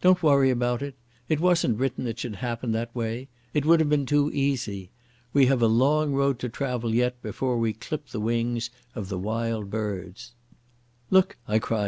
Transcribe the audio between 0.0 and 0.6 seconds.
"Don't worry